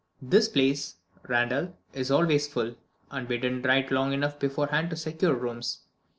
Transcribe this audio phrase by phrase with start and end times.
[0.19, 0.95] This place,
[1.27, 2.73] Randal, is always full;
[3.11, 5.81] and we didn't write long enough beforehand to secure rooms.